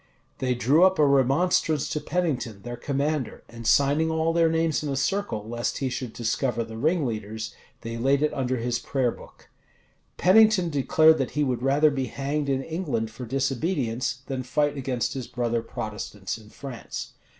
They 0.39 0.55
drew 0.55 0.83
up 0.83 0.97
a 0.97 1.05
remonstrance 1.05 1.87
to 1.89 2.01
Pennington, 2.01 2.63
their 2.63 2.75
commander, 2.75 3.43
and 3.47 3.67
signing 3.67 4.09
all 4.09 4.33
their 4.33 4.49
names 4.49 4.81
in 4.81 4.89
a 4.89 4.95
circle, 4.95 5.47
lest 5.47 5.77
he 5.77 5.89
should 5.89 6.11
discover 6.11 6.63
the 6.63 6.75
ringleaders, 6.75 7.53
they 7.81 7.97
laid 7.97 8.23
it 8.23 8.33
under 8.33 8.57
his 8.57 8.79
prayer 8.79 9.11
book. 9.11 9.49
Pennington 10.17 10.71
declared 10.71 11.19
that 11.19 11.31
he 11.37 11.43
would 11.43 11.61
rather 11.61 11.91
be 11.91 12.07
hanged 12.07 12.49
in 12.49 12.63
England 12.63 13.11
for 13.11 13.25
disobedience, 13.27 14.23
than 14.25 14.41
fight 14.41 14.75
against 14.75 15.13
his 15.13 15.27
brother 15.27 15.61
Protestants 15.61 16.35
in 16.35 16.49
France. 16.49 17.13